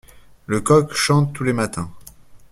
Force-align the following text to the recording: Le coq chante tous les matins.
Le 0.47 0.61
coq 0.61 0.93
chante 0.93 1.31
tous 1.31 1.43
les 1.43 1.53
matins. 1.53 1.91